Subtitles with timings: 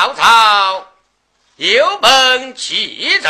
[0.00, 0.86] 曹操
[1.56, 3.28] 有本齐奏，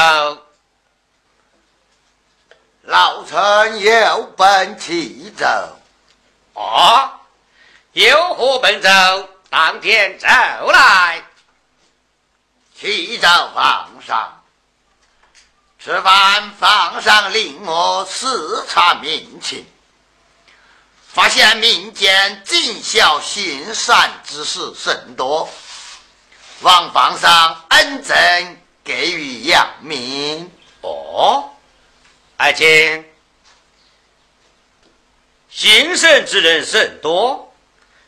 [2.83, 5.45] 老臣有本齐奏。
[6.55, 7.11] 哦，
[7.91, 8.89] 有何本奏？
[9.49, 11.25] 当天奏来。
[12.79, 14.41] 启奏皇上，
[15.83, 19.67] 此番皇上令我视察民情，
[21.09, 25.51] 发现民间尽孝行善之事甚多，
[26.61, 30.51] 望皇上恩准给予扬名。
[30.83, 31.51] 哦，
[32.37, 33.05] 爱卿，
[35.49, 37.55] 行善之人甚多，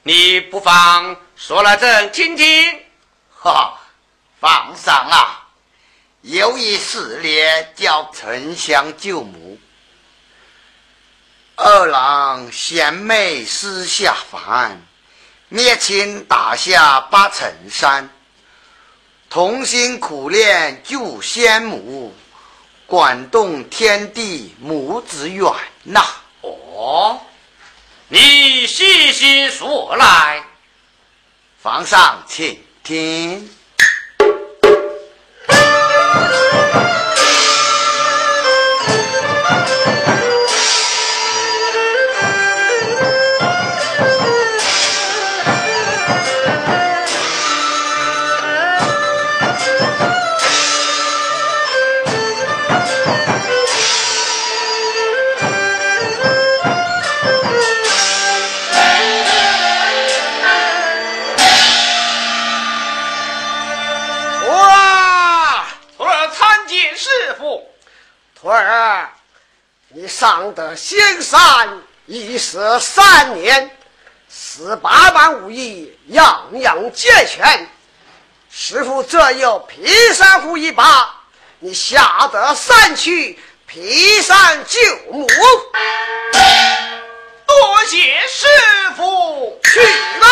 [0.03, 2.83] 你不妨说来朕听听。
[3.31, 3.79] 哈，
[4.41, 5.49] 皇上啊，
[6.21, 9.59] 有一事列叫丞相救母，
[11.57, 14.81] 二郎贤妹私下凡，
[15.49, 18.09] 灭亲打下八层山，
[19.33, 22.15] 同心苦练救先母，
[22.85, 25.51] 管动天地母子远
[25.85, 26.05] 呐。
[26.43, 27.19] 哦，
[28.09, 30.45] 你细心说来。
[31.63, 33.49] 皇上，请听。
[70.51, 73.71] 得仙山已是三年，
[74.29, 77.69] 十八般武艺样样皆全。
[78.51, 81.15] 师傅这有劈山斧一把，
[81.61, 84.81] 你下得山去劈山救
[85.13, 85.27] 母。
[87.47, 87.99] 多谢
[88.29, 88.47] 师
[88.97, 89.61] 傅。
[89.63, 89.81] 去
[90.21, 90.27] 吧。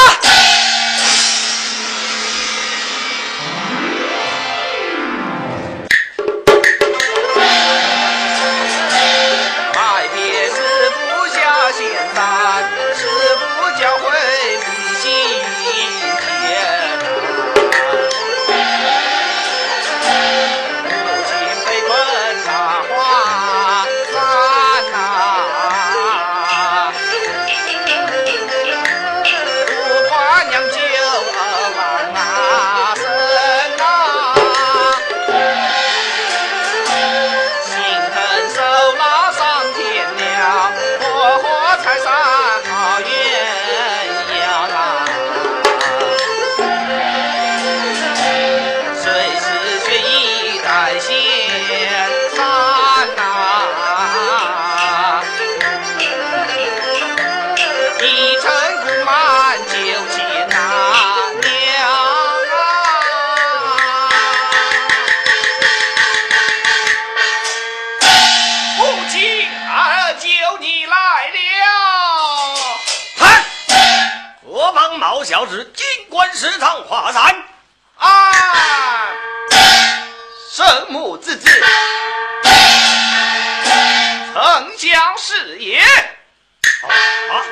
[85.81, 87.47] 啊！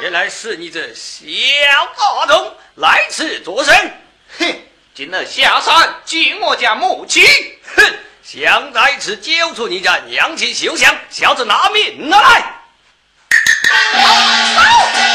[0.00, 1.24] 原来是你这小
[1.96, 3.74] 大童来此作甚？
[4.38, 4.54] 哼！
[4.94, 7.24] 今日下山救我家母亲，
[7.76, 7.98] 哼！
[8.22, 10.94] 想在此揪出你家娘亲休想！
[11.10, 12.54] 小子拿命拿来！
[13.94, 15.05] 喂，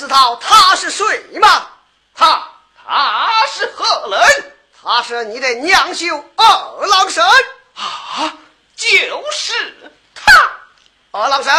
[0.00, 1.04] 知道他是谁
[1.42, 1.68] 吗？
[2.14, 2.42] 他
[2.86, 4.54] 他是何人？
[4.82, 7.22] 他是你的娘舅二郎神。
[7.74, 8.32] 啊，
[8.74, 10.32] 就是他。
[11.10, 11.52] 二郎神，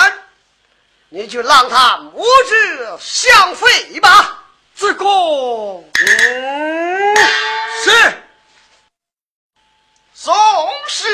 [1.10, 4.40] 你就让他母子相会吧。
[4.74, 7.16] 自贡，嗯，
[7.84, 8.24] 是。
[10.16, 10.36] 宋
[10.88, 11.06] 师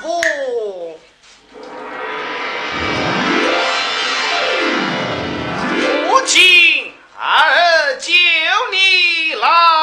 [0.00, 0.20] 傅，
[6.08, 6.61] 母亲
[7.24, 8.12] 二舅
[8.72, 9.81] 你来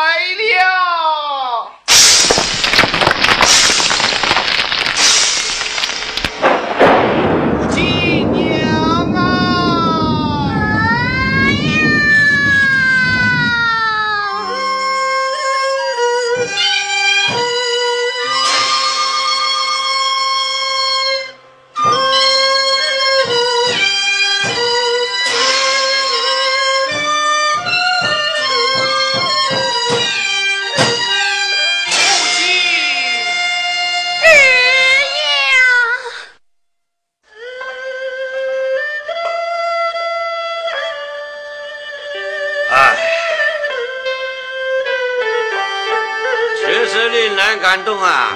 [47.69, 48.31] 感动啊！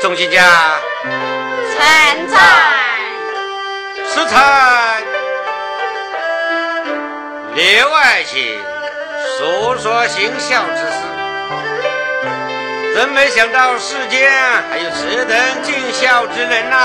[0.00, 0.40] 中心家，
[1.04, 2.38] 臣在。
[4.08, 4.32] 是臣
[7.54, 8.58] 刘爱卿
[9.36, 10.92] 诉说行孝之事，
[12.96, 14.32] 真没想到世间
[14.70, 16.76] 还有此等尽孝之人呐！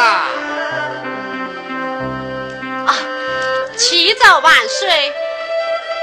[2.87, 2.91] 啊，
[3.77, 5.13] 启奏万岁！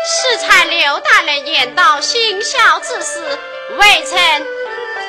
[0.04, 3.38] 适才刘大人言道行孝之事，
[3.78, 4.46] 微臣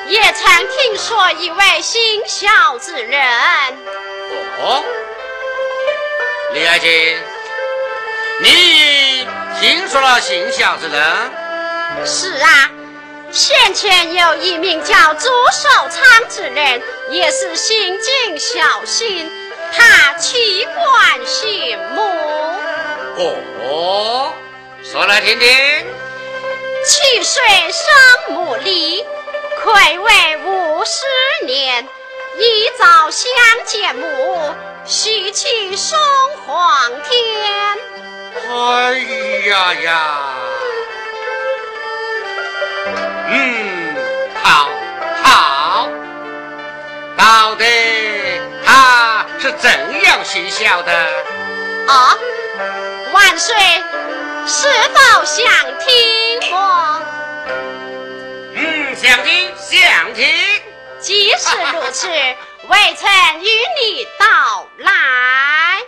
[0.06, 3.20] 也曾听说一位行孝之人。
[4.60, 4.84] 哦，
[6.52, 7.18] 李爱卿，
[8.40, 9.26] 你
[9.60, 11.02] 听说了行孝之人？
[12.06, 12.70] 是啊，
[13.32, 19.28] 先前有一名叫朱守昌之人，也是心尽孝心，
[19.72, 22.00] 他妻冠姓母。
[23.18, 24.32] 哦。
[24.84, 25.48] 说来听听。
[26.84, 29.02] 七岁生母离，
[29.62, 31.82] 愧为五十年。
[32.36, 33.32] 一早相
[33.64, 34.52] 见母，
[34.84, 35.98] 喜气送
[36.44, 37.78] 黄天。
[38.50, 38.98] 哎
[39.48, 40.34] 呀呀！
[43.30, 43.96] 嗯，
[44.42, 44.68] 好，
[45.22, 45.88] 好。
[47.16, 47.64] 到底
[48.66, 49.70] 他是怎
[50.02, 50.92] 样行孝的？
[51.88, 52.18] 啊，
[53.14, 53.56] 万岁。
[54.46, 55.44] 是否想
[55.78, 57.00] 听我？
[58.54, 60.24] 嗯，想听，想听。
[61.00, 63.10] 即使如此，未曾
[63.40, 65.82] 与你道来。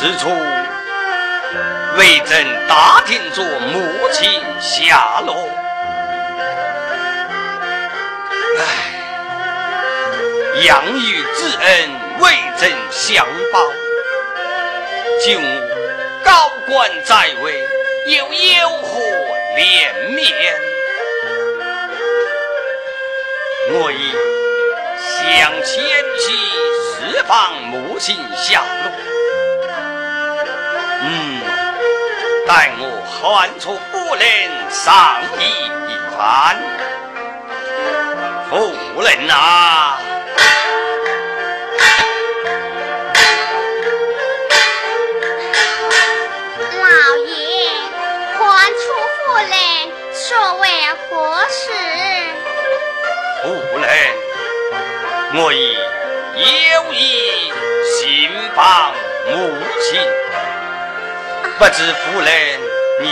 [0.00, 0.30] 四处
[1.98, 5.46] 为朕打听着母亲下落。
[8.58, 8.62] 唉。
[10.64, 13.60] 养育之恩，为朕相报。
[15.22, 15.38] 今
[16.24, 17.68] 高官在位，
[18.06, 19.02] 又有何
[19.54, 20.24] 脸面？
[23.72, 24.12] 我已
[25.04, 25.84] 想前
[26.16, 26.32] 去
[27.12, 29.19] 释放母亲下落。
[31.02, 31.40] 嗯，
[32.46, 34.24] 待我唤出夫人
[34.70, 35.40] 商议
[35.88, 36.56] 一番。
[38.50, 39.98] 夫人啊！
[50.12, 50.68] 所为
[51.08, 51.72] 何事？
[53.42, 53.48] 夫
[53.78, 53.88] 人，
[55.34, 55.56] 我已
[56.70, 57.52] 有意
[57.98, 58.92] 寻访
[59.26, 59.32] 母
[59.80, 60.00] 亲，
[61.60, 62.30] 不知夫人
[63.02, 63.06] 你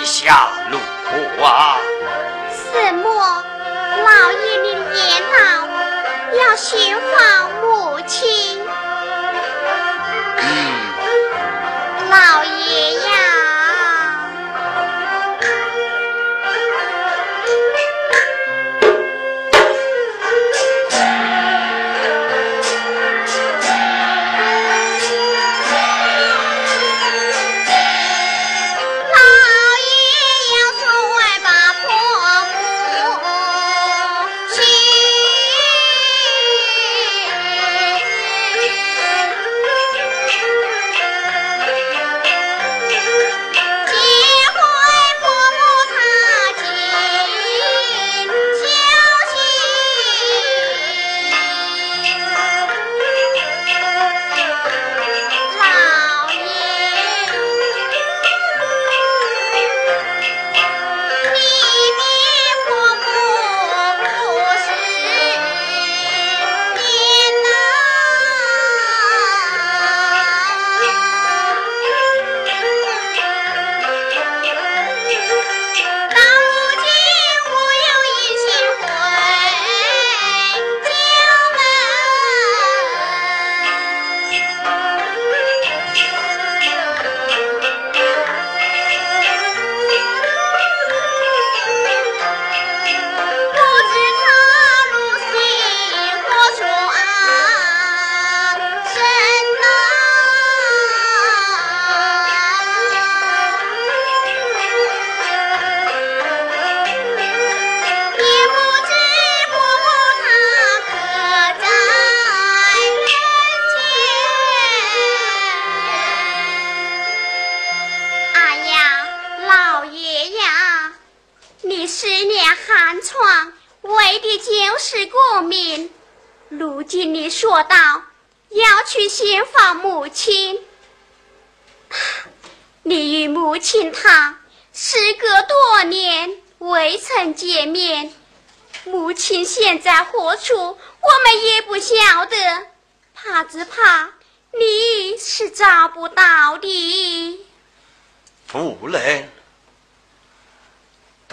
[0.00, 1.76] 意下如何啊？
[2.72, 3.04] 什么？
[3.04, 5.68] 老爷你言道
[6.38, 7.61] 要寻访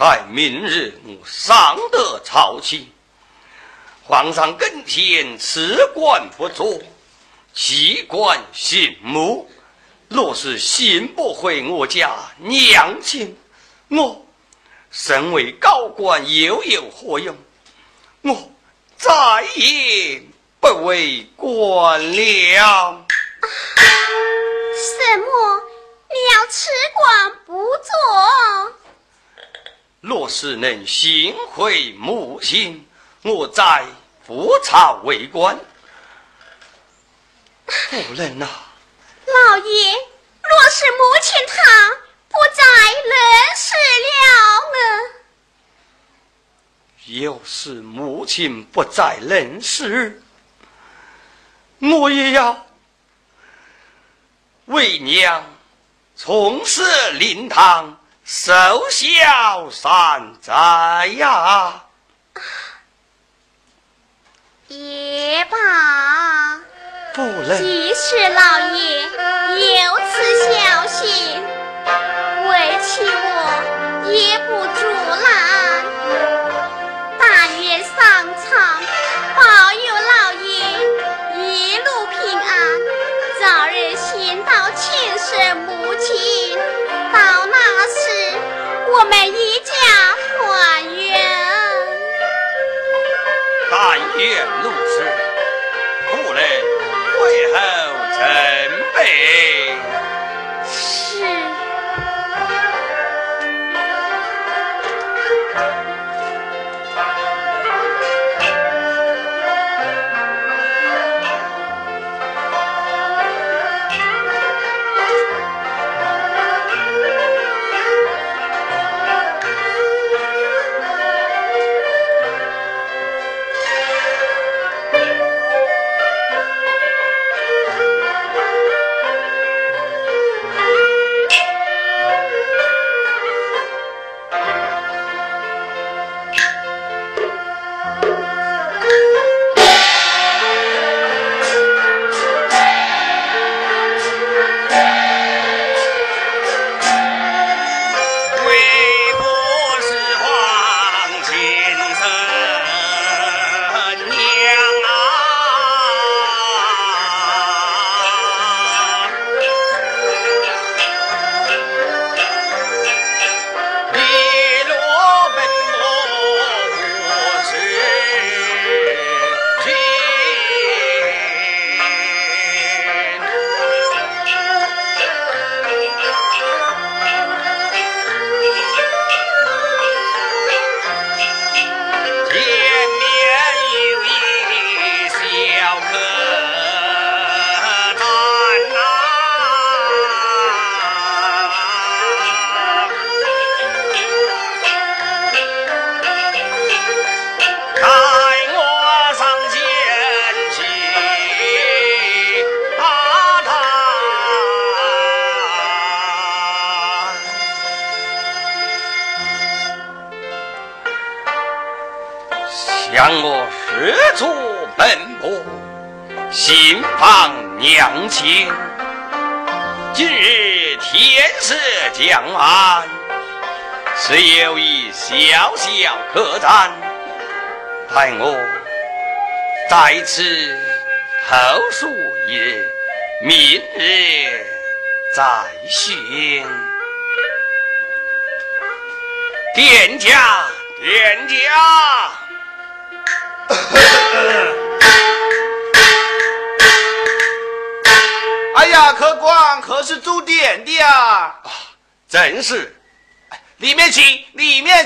[0.00, 2.90] 待明日我上得朝廷，
[4.02, 6.80] 皇上跟前辞官不做，
[7.52, 9.50] 弃官行母。
[10.08, 13.36] 若是信不回我家娘亲，
[13.90, 14.24] 我
[14.90, 17.36] 身为高官又有何用？
[18.22, 18.50] 我
[18.96, 20.22] 再也
[20.60, 23.04] 不为官了。
[24.74, 25.60] 什么？
[26.08, 28.79] 你要辞官不做？
[30.00, 32.88] 若是能寻回母亲，
[33.22, 33.84] 我再
[34.26, 35.58] 复朝为官。
[37.66, 38.48] 夫人呐，
[39.26, 41.90] 老爷，若是母亲她
[42.28, 42.64] 不在
[43.04, 43.12] 人
[43.56, 43.74] 世
[44.06, 44.10] 了
[44.72, 44.80] 呢？
[47.22, 50.22] 要是母亲不在人世，
[51.78, 52.66] 我也要
[54.64, 55.44] 为娘
[56.16, 56.82] 从事
[57.12, 57.99] 灵堂。
[58.32, 58.52] 受
[58.88, 60.52] 小三灾
[61.18, 61.82] 呀！
[64.68, 65.58] 也罢，
[67.12, 67.60] 夫夫人。
[67.60, 70.12] 即使老爷有此
[70.46, 71.02] 消息，
[72.48, 74.80] 为妻我也不阻
[75.24, 75.26] 拦。
[77.18, 77.26] 但
[77.64, 77.90] 愿上
[78.38, 78.48] 苍
[79.34, 79.90] 保佑
[88.92, 89.72] 我们一家
[90.36, 91.08] 团圆。
[93.70, 94.92] 但愿如此，
[96.10, 96.38] 夫人
[97.22, 97.22] 为
[97.52, 97.56] 后
[98.16, 98.18] 成
[98.96, 98.98] 悲。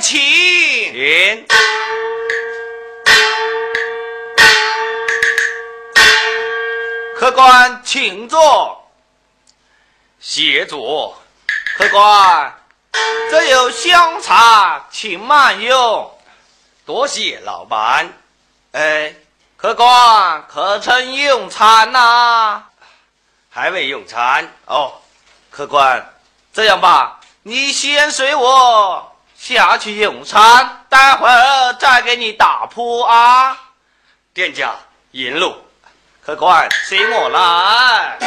[0.04, 0.20] 请。
[0.20, 1.46] 请
[7.16, 8.86] 客官请坐。
[10.20, 11.18] 谢座。
[11.78, 12.54] 客官，
[13.30, 16.14] 这有香茶，请慢用。
[16.84, 18.12] 多谢老板。
[18.72, 19.14] 哎，
[19.56, 22.62] 客官可曾用餐呐、
[23.48, 24.92] 还未用餐，哦，
[25.50, 26.14] 客官，
[26.52, 29.13] 这样吧，你先随我
[29.44, 33.54] 下去用餐，待会儿再给你打铺啊。
[34.32, 34.74] 店家
[35.10, 35.54] 引路。
[36.24, 38.18] 客官，随我来。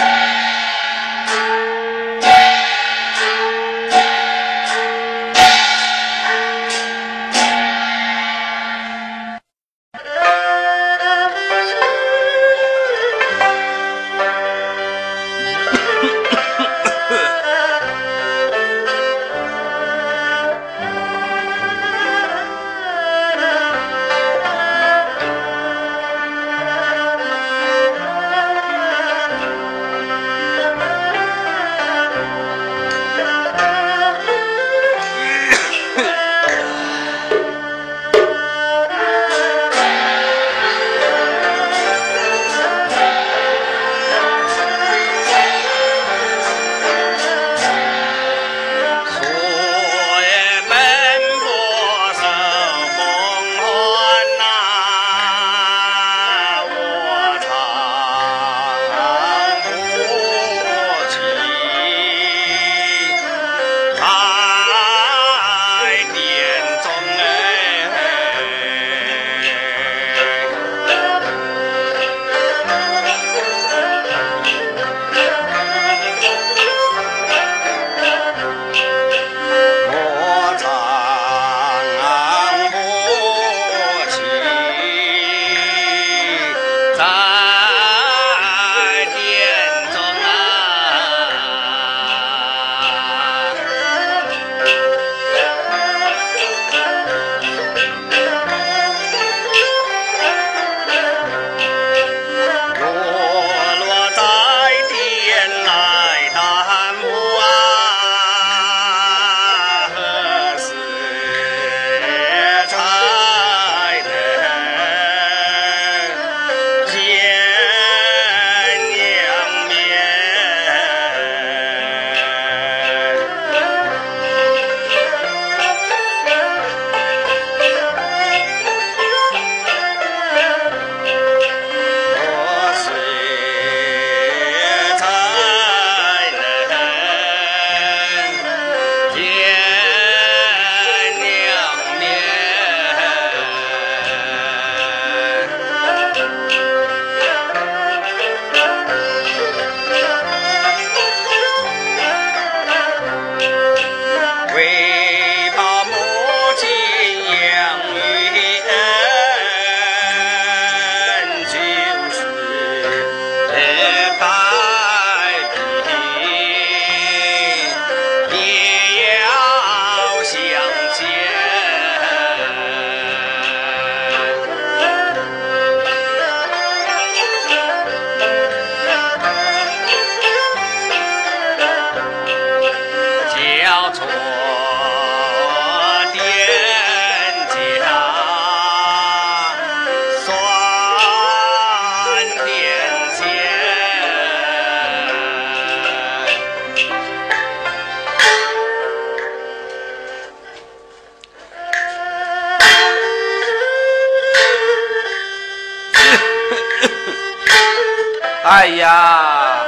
[208.87, 209.59] 呀，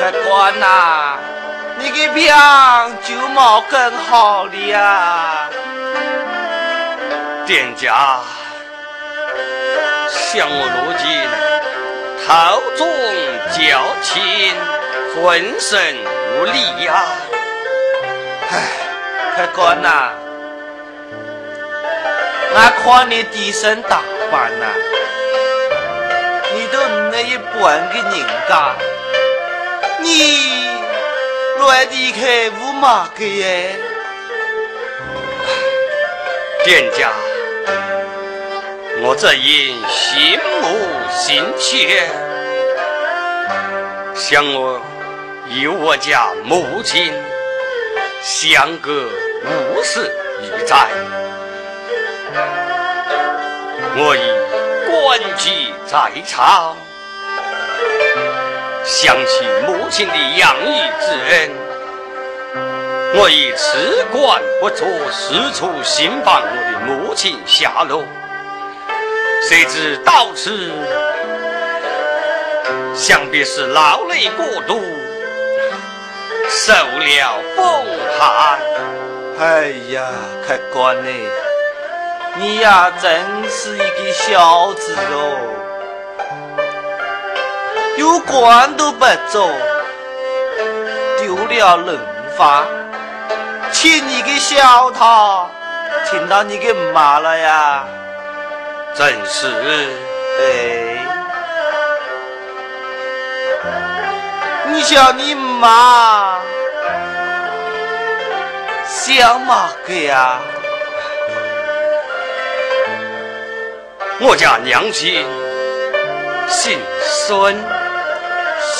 [0.00, 1.18] 客官呐，
[1.78, 2.26] 你的病
[3.04, 5.50] 就冇更好了呀！
[7.44, 8.20] 店家，
[10.08, 11.06] 像我如今
[12.24, 12.28] 头
[12.76, 12.80] 重
[13.52, 13.58] 脚
[14.02, 14.16] 轻，
[15.22, 15.96] 浑身
[16.32, 17.04] 无力呀！
[18.50, 18.52] 唉，
[19.36, 19.88] 客官呐，
[22.56, 24.66] 俺看你低身打扮呐。
[27.18, 28.12] 你都唔能一半个人
[28.48, 28.74] 家，
[30.00, 30.68] 你
[31.58, 33.74] 乱离开五马个耶？
[36.64, 37.10] 店家，
[39.02, 40.78] 我这因心母
[41.10, 42.06] 心切，
[44.14, 44.80] 想我
[45.60, 47.12] 有我家母亲
[48.22, 49.08] 相隔
[49.44, 50.08] 五十
[50.42, 50.88] 余载，
[53.96, 54.48] 我已。
[54.90, 56.74] 关机在朝，
[58.90, 61.50] 想起母亲的养育之恩，
[63.16, 68.02] 我已辞官不做，四处寻访我的母亲下落。
[69.46, 70.72] 谁知到此，
[72.94, 74.82] 想必是劳累过度，
[76.48, 77.84] 受了风
[78.18, 78.58] 寒。
[79.38, 80.02] 哎呀，
[80.46, 81.10] 客官呢？
[82.36, 83.20] 你呀，真
[83.50, 85.67] 是一个孝子哦！
[87.98, 89.50] 有官都不做，
[91.18, 91.98] 丢了人
[92.36, 92.64] 法，
[93.72, 95.50] 请你个小他
[96.08, 97.84] 听到你给骂了呀！
[98.94, 99.48] 真是，
[100.40, 101.04] 哎，
[104.68, 106.38] 你叫你妈
[108.86, 110.38] 想嘛个呀？
[114.20, 115.26] 我家娘亲
[116.48, 117.56] 姓孙，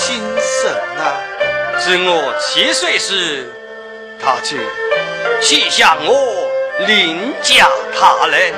[0.08, 1.20] 姓孙啊！
[1.78, 3.46] 自我七岁时，
[4.18, 4.56] 他就
[5.42, 6.48] 弃下我
[6.86, 8.54] 另嫁他人，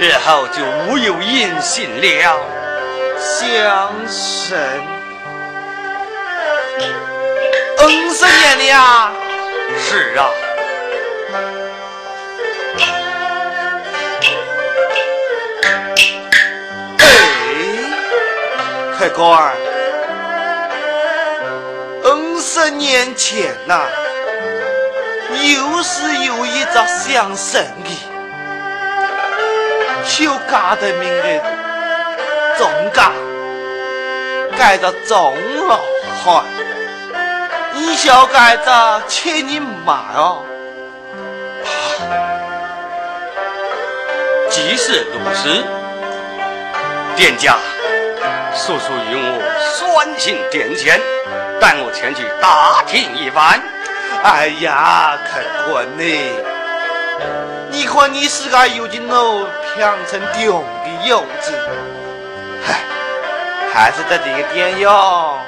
[0.00, 2.40] 然后就无有音信了。
[3.20, 4.58] 相生，
[7.78, 9.12] 嗯，十年了。
[9.78, 10.26] 是啊。
[19.02, 19.52] 客官，
[22.04, 23.80] 二十年前呐，
[25.32, 27.90] 又是有一个相生的，
[30.04, 31.42] 修家的名的
[32.56, 33.10] 总家，
[34.56, 35.34] 改到钟
[35.66, 35.80] 老
[36.24, 36.44] 汉，
[37.72, 40.44] 你小改着千人马哦。
[44.48, 45.64] 即是如此，
[47.16, 47.56] 店家。
[48.54, 49.40] 叔叔与我
[49.74, 51.00] 酸信殿前，
[51.60, 53.60] 带我前去打听一番。
[54.22, 55.40] 哎呀，客
[55.70, 56.04] 官呢？
[57.70, 61.52] 你看你是个有劲喽，平成中的样子，
[62.64, 62.74] 嗨，
[63.72, 65.38] 还是在这个点样，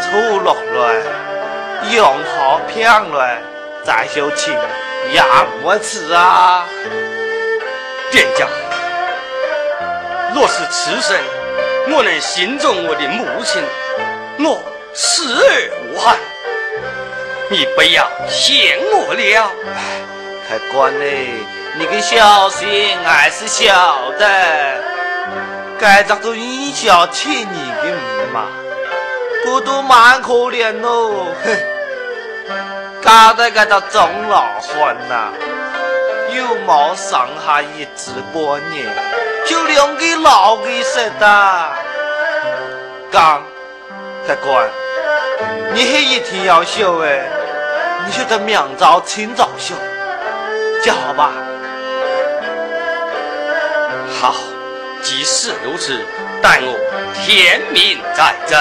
[0.00, 2.04] 粗落来，用
[2.36, 3.38] 好平来，
[3.84, 4.52] 再修情，
[5.12, 5.22] 也
[5.62, 6.64] 没吃啊。
[8.10, 8.46] 店家，
[10.34, 11.16] 若是此生。
[11.86, 13.62] 我能心中我的母亲，
[14.38, 14.62] 我
[14.94, 16.16] 死而无憾。
[17.50, 19.50] 你不要嫌我了。
[20.48, 21.04] 客官呢，
[21.78, 24.26] 你个小心还是晓得，
[25.78, 28.46] 该咋个一小千年的嘛，
[29.46, 31.26] 我都蛮可怜喽。
[31.44, 31.56] 哼，
[33.02, 35.32] 搞得个到钟老汉呐，
[36.36, 38.86] 又冇上下一子半年。
[39.46, 41.72] 就两个老的似的，
[43.10, 43.42] 刚
[44.26, 44.68] 客官，
[45.74, 47.28] 你还一天要休哎？
[48.06, 49.74] 你就得明早清早休，
[50.82, 51.32] 叫好吧？
[54.20, 54.34] 好，
[55.02, 56.04] 即使如此，
[56.42, 56.78] 待我
[57.14, 58.56] 天明再走。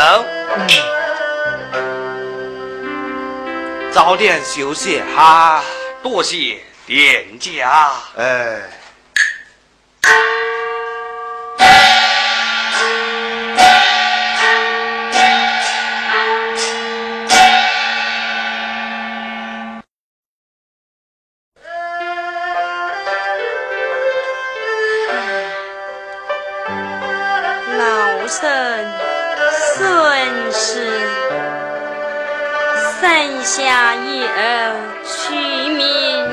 [3.92, 5.62] 早点休息哈，
[6.02, 7.94] 多谢店家。
[8.18, 8.84] 哎。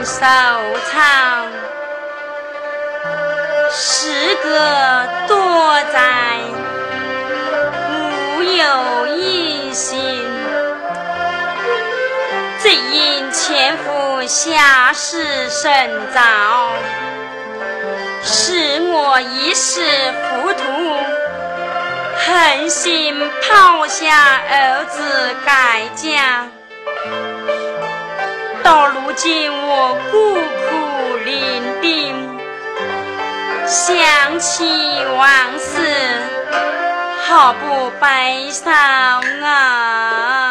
[0.05, 0.25] 收
[0.91, 1.47] 藏，
[3.71, 6.39] 诗歌多在
[8.57, 10.25] 有一心，
[12.59, 16.21] 只因前夫下世甚早，
[18.23, 19.83] 使我一时
[20.31, 20.63] 糊涂，
[22.17, 26.49] 狠心抛下儿子改嫁。
[28.71, 32.15] 到如今我孤苦伶仃，
[33.67, 34.63] 想起
[35.19, 35.27] 往
[35.59, 35.75] 事，
[37.27, 38.73] 好不悲伤
[39.43, 40.50] 啊！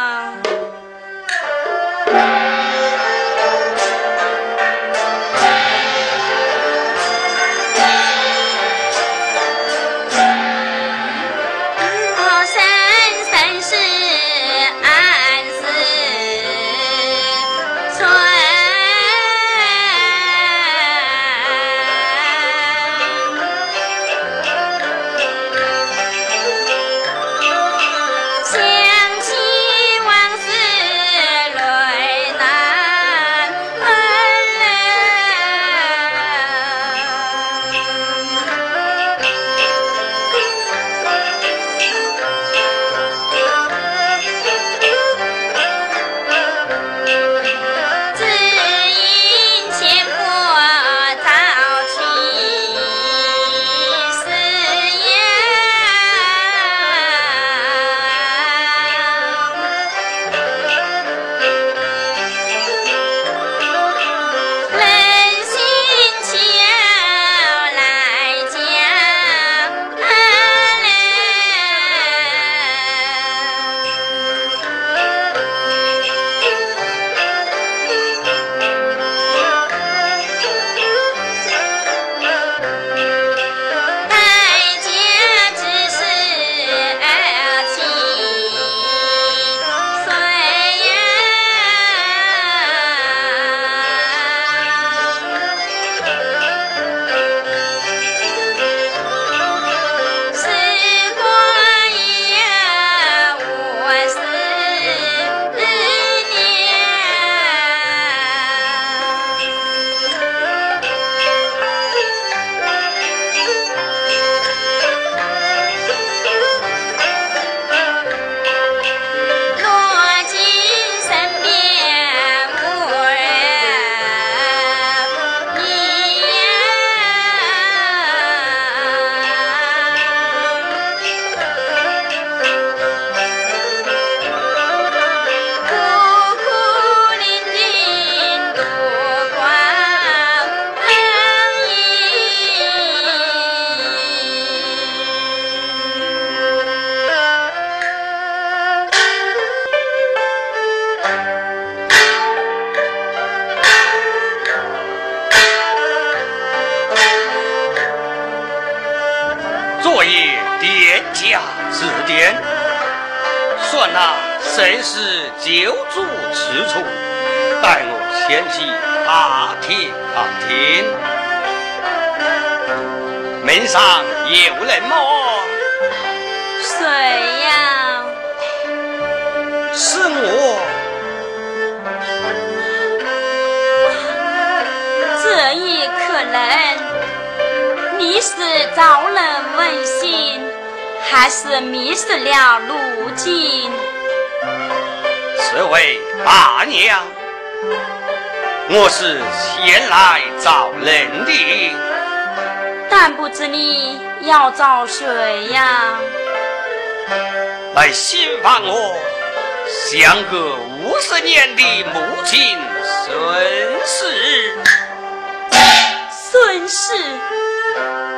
[216.90, 217.06] 孙氏，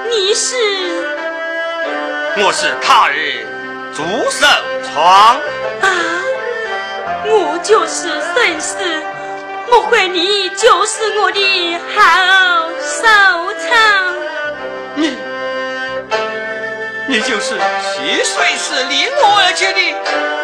[0.10, 0.56] 你是？
[2.38, 3.46] 我是他日
[3.94, 4.02] 朱
[4.32, 4.48] 守
[4.86, 5.36] 窗。
[5.82, 5.88] 啊。
[7.26, 9.04] 我就是孙氏，
[9.70, 13.08] 莫非你就是我的好收
[13.60, 14.16] 藏？
[14.96, 15.18] 你，
[17.10, 19.82] 你就是七岁时离我而去的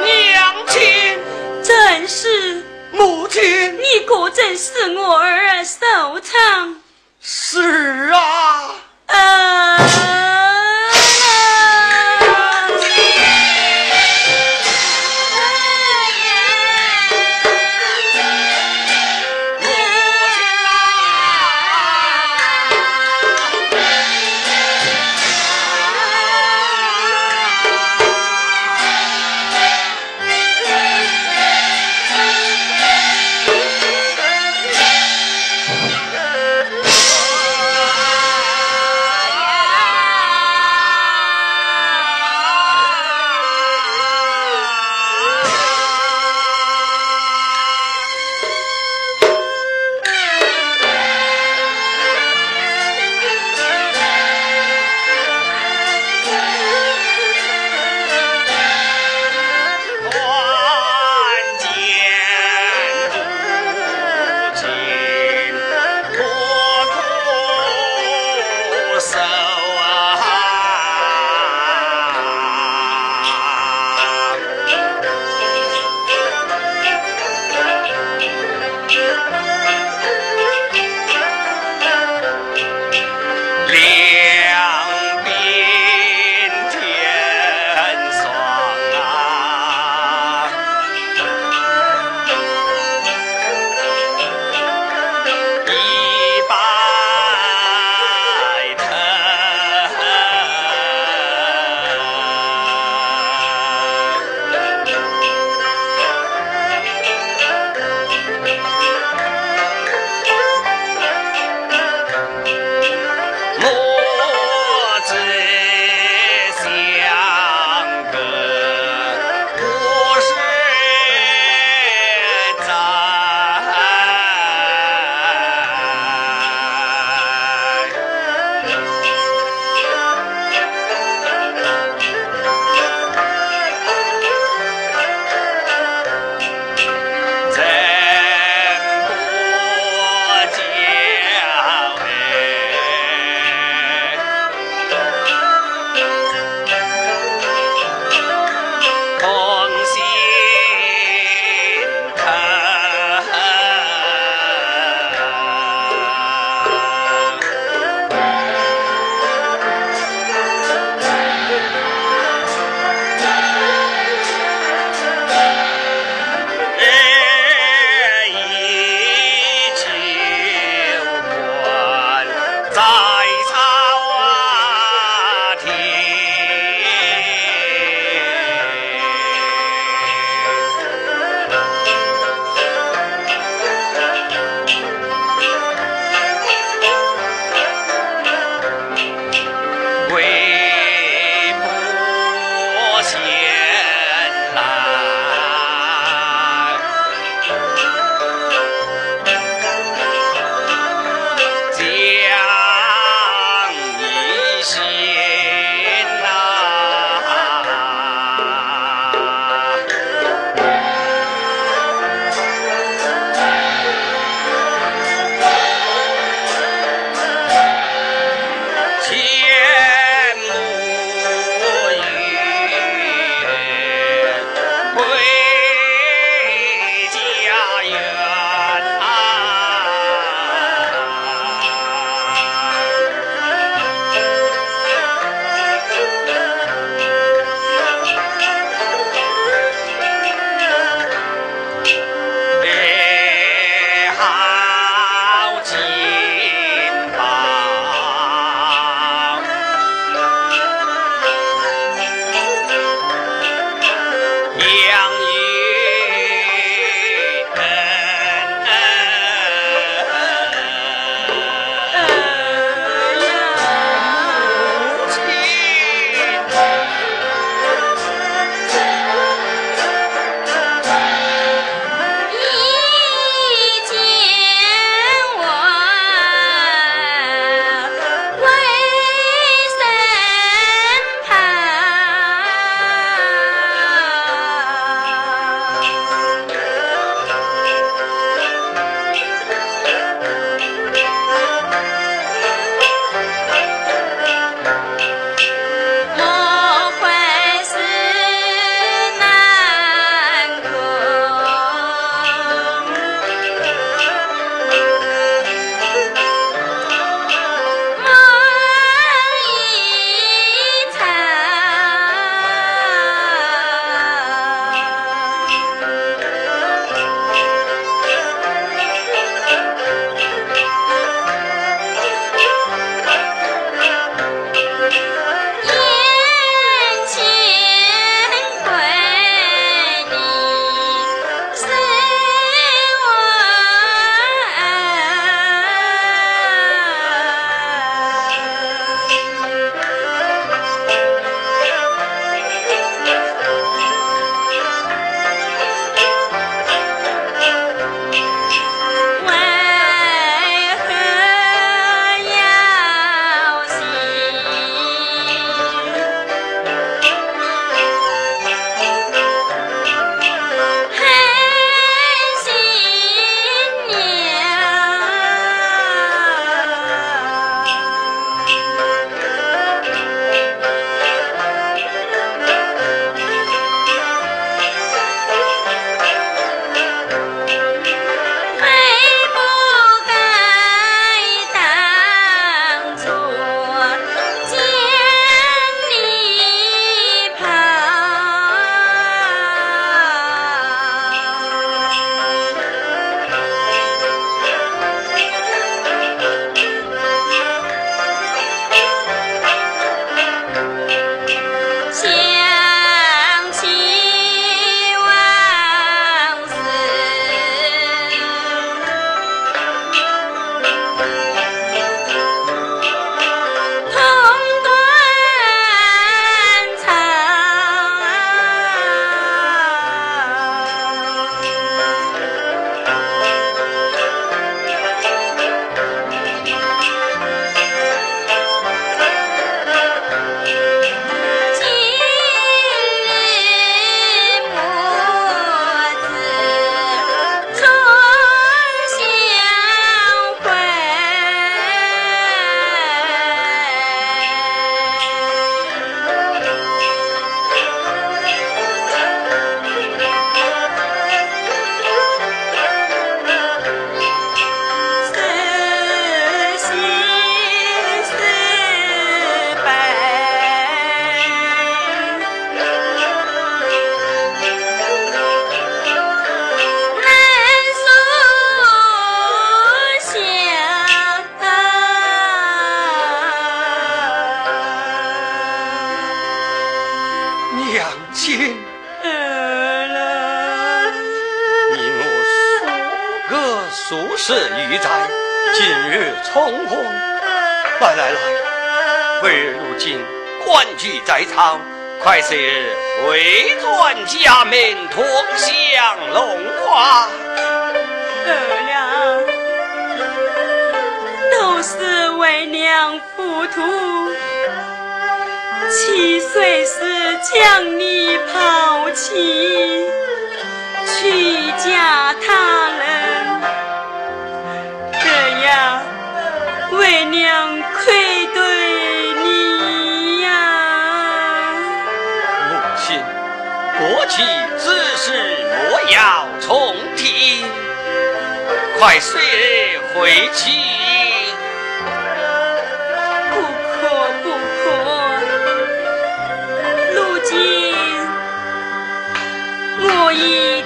[0.04, 1.18] 娘亲，
[1.64, 2.62] 正是
[2.92, 3.42] 母亲。
[3.78, 6.76] 你果真是我儿收藏？
[7.30, 7.60] 是
[8.14, 8.72] 啊，
[9.08, 10.47] 啊。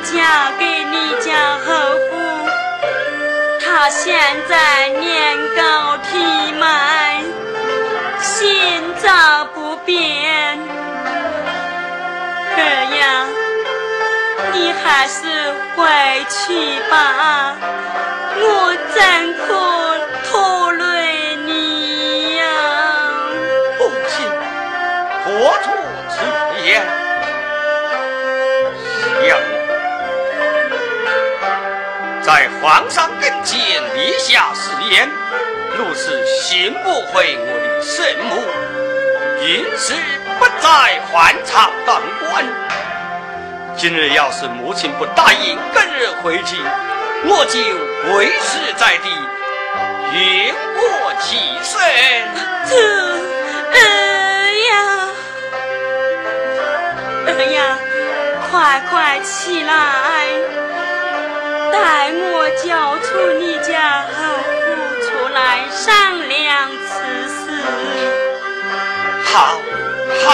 [0.04, 1.30] 嫁给你家
[1.66, 1.70] 后
[2.10, 2.12] 父，
[3.60, 4.12] 他现
[4.50, 4.54] 在
[4.90, 7.22] 年高体迈，
[8.20, 10.60] 心照不便。
[12.58, 12.60] 儿
[12.98, 13.04] 呀，
[14.54, 15.20] 你还是
[15.76, 15.80] 回
[16.30, 17.56] 去吧，
[18.38, 18.44] 我
[18.94, 19.00] 怎
[19.38, 19.48] 可
[20.30, 20.84] 拖累
[32.62, 33.58] 皇上跟前
[33.96, 35.10] 立下誓言，
[35.76, 38.38] 若是行不回我的圣母，
[39.42, 39.96] 因此
[40.38, 42.46] 不再还朝当官。
[43.76, 46.56] 今日要是母亲不答应跟日回去，
[47.26, 47.60] 我就
[48.12, 49.10] 跪死在地，
[50.14, 51.82] 冤过其身。
[52.70, 52.76] 这
[53.74, 53.82] 儿
[54.70, 54.76] 呀，
[57.26, 57.80] 儿呀，
[58.52, 59.72] 快快起来，
[61.72, 63.08] 待我叫出
[63.40, 64.14] 你家后
[64.60, 64.62] 父
[65.06, 65.40] 出来
[65.72, 65.80] 商
[66.28, 66.90] 量此
[67.28, 67.40] 事。
[69.24, 69.36] 好，
[70.26, 70.30] 好。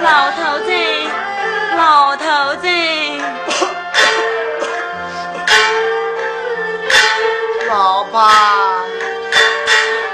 [0.00, 0.70] 老头子，
[1.76, 2.66] 老头子，
[7.68, 8.16] 老爸，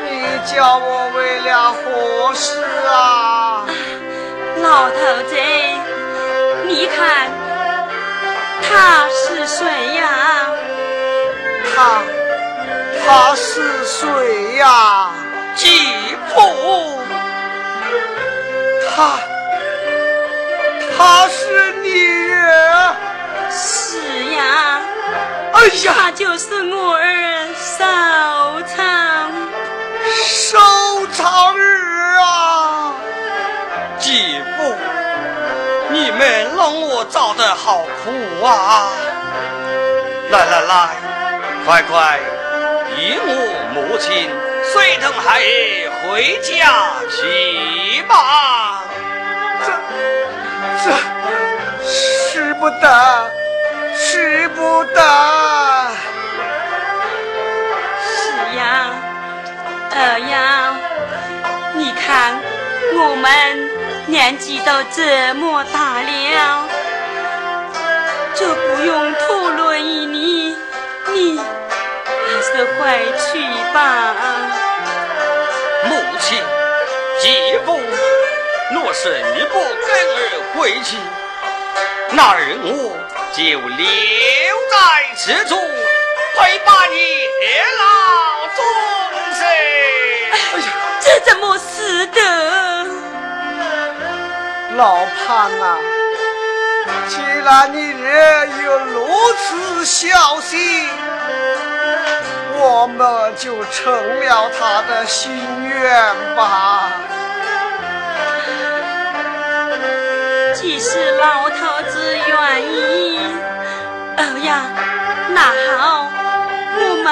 [0.02, 0.10] 你
[0.44, 3.64] 叫我为了何事啊？
[4.62, 4.96] 老头
[5.28, 5.36] 子，
[6.66, 7.30] 你看
[8.62, 9.64] 他是谁
[9.96, 10.48] 呀？
[11.74, 12.02] 他
[13.04, 15.10] 他是谁呀？
[15.54, 16.98] 吉普，
[18.88, 19.18] 他
[20.96, 22.42] 他是你人？
[23.50, 23.98] 是
[24.32, 24.80] 呀，
[25.52, 28.93] 哎呀，他就是我儿收藏。
[37.04, 38.88] 我找得好苦啊！
[40.30, 40.88] 来来来，
[41.66, 42.18] 快快
[42.96, 43.28] 与我
[43.74, 44.30] 母亲
[44.72, 48.84] 随同孩儿回家去吧。
[49.66, 49.66] 这
[50.82, 50.96] 这
[51.86, 53.30] 使不得，
[53.94, 54.96] 使不得。
[58.00, 58.88] 是呀，
[59.92, 60.74] 儿呀，
[61.74, 62.40] 你看
[62.94, 63.28] 我们
[64.06, 66.66] 年纪都这么大了，
[68.34, 70.56] 就不用拖累你，
[71.12, 71.42] 你还
[72.42, 72.82] 是回
[73.16, 73.40] 去
[73.72, 73.78] 吧。
[75.88, 76.42] 母亲，
[77.20, 77.78] 继父，
[78.72, 80.18] 若是你不跟儿
[80.54, 80.96] 回去，
[82.10, 82.66] 那儿我
[83.32, 83.86] 就留
[84.70, 84.74] 在
[85.16, 85.54] 此处
[86.36, 86.96] 陪伴你
[87.40, 87.82] 年老
[88.56, 88.58] 终
[89.32, 89.40] 生。
[90.32, 90.66] 哎呀，
[91.00, 92.20] 这怎么死的？
[94.76, 95.78] 老潘啊，
[97.08, 99.08] 既然你人有如
[99.38, 100.88] 此孝心，
[102.56, 105.32] 我们就成了他的心
[105.64, 106.90] 愿吧。
[110.54, 113.18] 既是老头子愿意，
[114.16, 114.62] 儿呀，
[115.28, 115.40] 那
[115.76, 116.08] 好，
[116.78, 117.08] 我们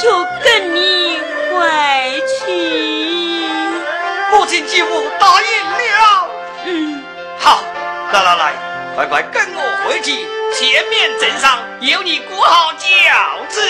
[0.00, 0.04] 就
[0.42, 1.20] 跟你
[1.50, 3.46] 回去。
[4.32, 6.28] 母亲继父答应了。
[6.64, 7.02] 嗯，
[7.38, 7.62] 好，
[8.12, 8.52] 来来来，
[8.94, 10.12] 快快跟我回去，
[10.52, 13.62] 前面镇上有你裹好饺子。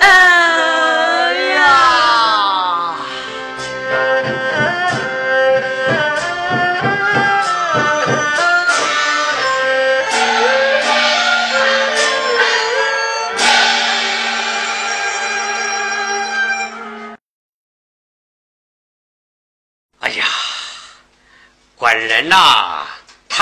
[0.00, 2.96] 哎呀，
[20.00, 20.24] 哎呀，
[21.76, 22.84] 管人呐、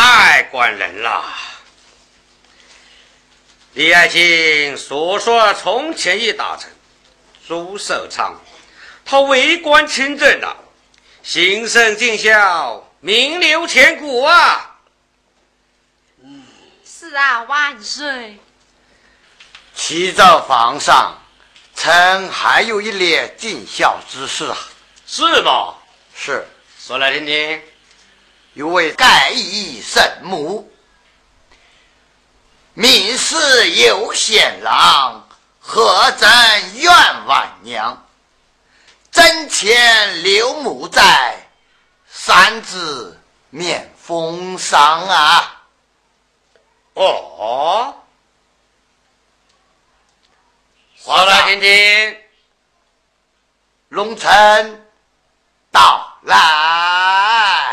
[0.03, 1.22] 太管人了！
[3.74, 6.70] 李爱卿所说从前一大臣
[7.46, 8.34] 朱寿昌，
[9.05, 10.57] 他为官清正啊，
[11.22, 14.78] 行圣尽孝，名留千古啊。
[16.82, 18.38] 是啊，万岁。
[19.74, 21.14] 启奏皇上，
[21.76, 24.57] 臣还有一列尽孝之事啊。
[25.07, 25.74] 是吗？
[26.16, 26.46] 是，
[26.78, 27.62] 说来听听。
[28.55, 30.70] 有位盖义圣母，
[32.74, 35.28] 名士有贤郎，
[35.61, 36.28] 何曾
[36.76, 36.92] 怨
[37.26, 38.07] 晚娘，
[39.12, 41.48] 真前留母在，
[42.09, 43.18] 三子
[43.51, 45.62] 免风伤啊！
[46.94, 47.94] 哦，
[51.03, 52.16] 说皇上来听听。
[53.90, 54.86] 龙城
[55.70, 57.69] 到来。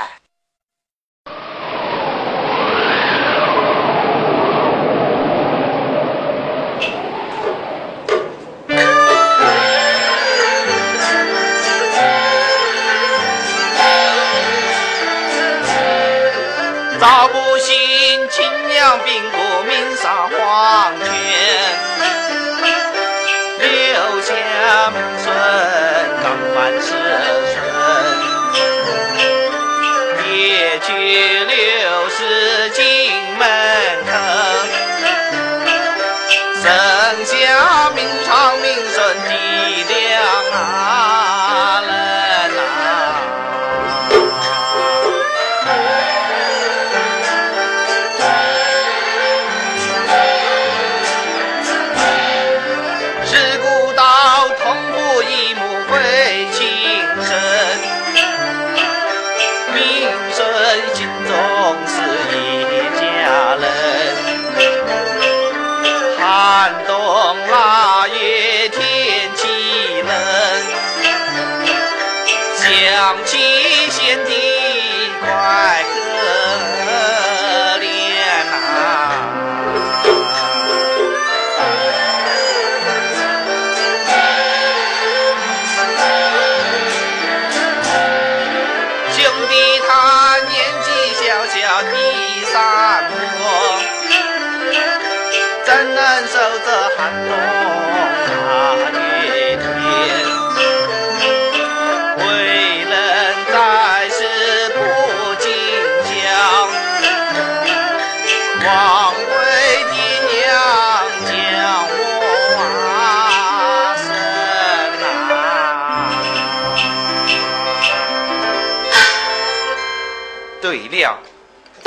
[20.70, 21.08] 黄泉，
[23.58, 23.68] 留
[24.22, 24.34] 下
[24.92, 25.26] 名孙
[26.22, 26.88] 刚满十
[27.54, 27.56] 春，
[30.30, 30.92] 也去
[31.46, 31.56] 六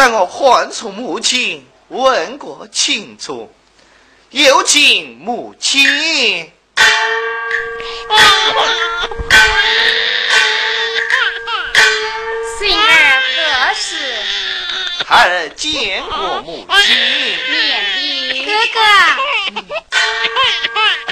[0.01, 3.55] 等我唤出母亲，问过清楚，
[4.31, 5.85] 有请母亲。
[12.59, 13.95] 孙儿何时？
[15.07, 16.97] 孩儿见过母亲。
[17.51, 18.47] 免礼。
[18.47, 18.81] 哥哥，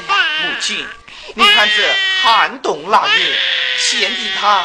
[0.00, 0.86] 母亲，
[1.34, 3.38] 你看这寒冬腊月，
[3.76, 4.64] 贤弟他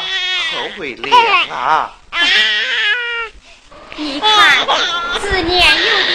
[0.50, 1.14] 可会凉
[1.50, 1.92] 啊！
[3.96, 4.66] 你看
[5.20, 6.12] 自年幼的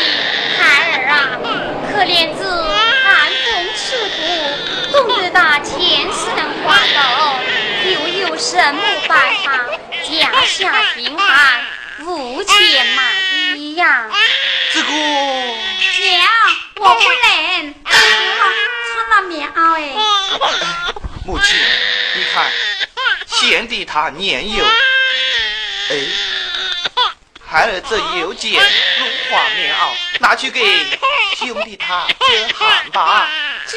[0.57, 1.39] 孩儿啊，
[1.89, 2.43] 可怜这
[3.03, 4.19] 寒风刺骨，
[4.91, 6.27] 冻得打前生
[6.65, 6.99] 花抖，
[7.89, 9.65] 又有什么办法？
[10.03, 11.61] 家下贫寒，
[12.05, 13.21] 无钱买
[13.55, 14.09] 衣呀。
[14.73, 16.27] 这个娘，
[16.81, 19.95] 我不能，穿了棉袄哎。
[21.25, 21.57] 母亲，
[22.15, 22.51] 你看
[23.25, 24.65] 贤弟他年幼，
[25.89, 25.95] 哎，
[27.51, 28.61] 孩儿这有件绒
[29.31, 29.89] 花棉袄，
[30.19, 30.61] 拿去给
[31.35, 33.27] 兄弟他遮汗吧。
[33.65, 33.75] 这，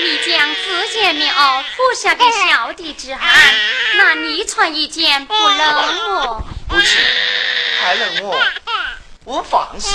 [0.00, 3.30] 你将这件棉袄脱下给小弟之汗，
[3.98, 6.42] 那你穿一件不冷哦。
[6.70, 6.98] 母亲，
[7.82, 8.42] 还冷我，
[9.24, 9.94] 我放肆，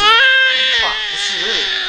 [0.83, 1.80] 放肆。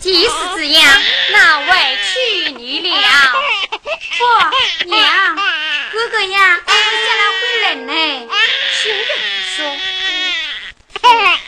[0.00, 2.98] 即使这样，那委屈你了。
[4.18, 4.24] 不，
[4.86, 5.36] 娘，
[5.92, 7.92] 哥哥呀，我下来会冷呢。
[8.82, 9.22] 休要胡
[9.56, 9.58] 说。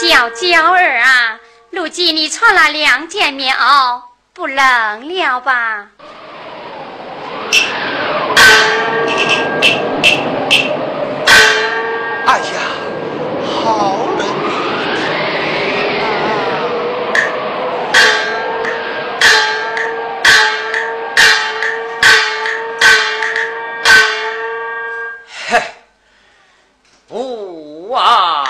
[0.00, 1.38] 小娇儿啊，
[1.70, 4.02] 如今你穿了两件棉袄，
[4.34, 5.86] 不冷了吧？
[27.12, 28.41] 哦啊！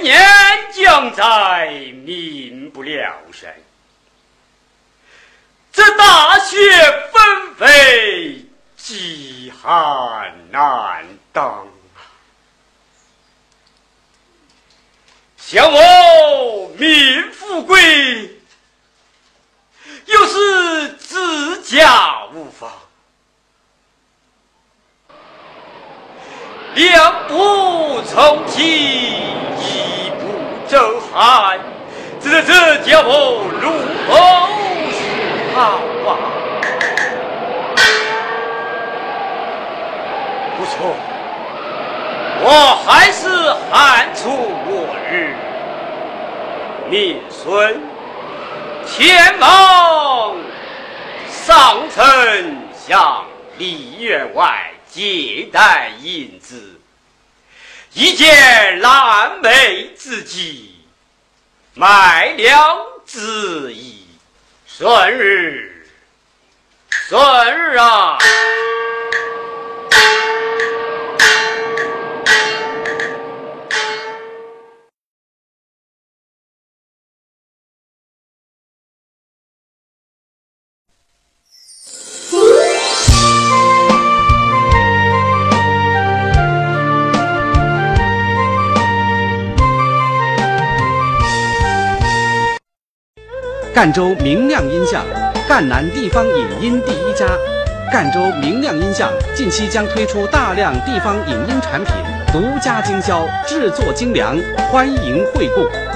[0.00, 1.68] 年年将在，
[2.04, 3.52] 民不聊生。
[5.72, 6.56] 这大雪
[7.12, 11.66] 纷飞，饥寒难当
[11.96, 12.00] 啊！
[15.36, 18.36] 想我民富贵，
[20.06, 22.70] 又是自家无方，
[26.74, 29.16] 两不从妻。
[30.72, 31.58] 受害，
[32.18, 33.68] 这道这家伙如
[34.08, 34.16] 何
[34.90, 35.60] 是好
[36.08, 36.10] 啊？
[40.56, 40.96] 不错，
[42.40, 42.46] 我
[42.86, 43.28] 还是
[43.70, 44.30] 喊出
[44.64, 45.36] 我日。
[46.88, 47.78] 命孙
[48.86, 50.34] 前往，
[51.28, 53.26] 上城向
[53.58, 56.71] 李员外借贷银子。
[57.94, 60.76] 一见难为自己，
[61.74, 64.06] 卖了之意，
[64.66, 65.86] 顺日
[66.88, 68.16] 顺日啊。
[93.74, 95.02] 赣州明亮音像
[95.48, 97.26] 赣南地方影音第一家
[97.90, 101.94] 赣州明亮音像近期将推出大量地方影音产品
[102.30, 104.38] 独家经销制作精良
[104.70, 105.91] 欢迎惠顾。